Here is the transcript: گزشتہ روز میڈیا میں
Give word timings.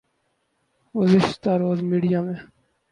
گزشتہ 0.95 1.51
روز 1.61 1.79
میڈیا 1.89 2.19
میں 2.21 2.39